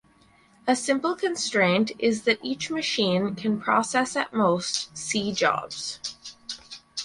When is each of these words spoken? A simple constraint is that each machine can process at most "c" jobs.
A 0.67 0.75
simple 0.75 1.15
constraint 1.15 1.91
is 1.99 2.23
that 2.23 2.39
each 2.43 2.71
machine 2.71 3.35
can 3.35 3.61
process 3.61 4.15
at 4.15 4.33
most 4.33 4.89
"c" 4.97 5.31
jobs. 5.31 5.99